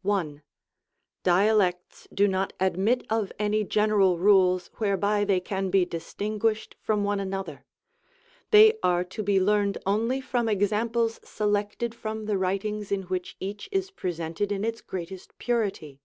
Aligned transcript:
1. 0.00 0.40
Dialects 1.24 2.08
do 2.14 2.26
not 2.26 2.54
admit 2.58 3.04
of 3.10 3.30
any 3.38 3.62
general 3.64 4.16
mles, 4.16 4.70
whereby 4.76 5.26
they 5.26 5.40
can 5.40 5.68
be 5.68 5.84
distinguished 5.84 6.74
from 6.80 7.04
one 7.04 7.20
another. 7.20 7.66
They 8.50 8.78
are 8.82 9.04
to 9.04 9.22
be 9.22 9.38
learned 9.38 9.76
only 9.84 10.22
from 10.22 10.48
examples 10.48 11.20
selected 11.22 11.94
from 11.94 12.24
the 12.24 12.38
writings 12.38 12.90
in 12.90 13.02
which 13.02 13.36
each 13.40 13.68
is 13.72 13.90
presented 13.90 14.50
in 14.50 14.64
its 14.64 14.80
greatest 14.80 15.36
purity. 15.36 16.00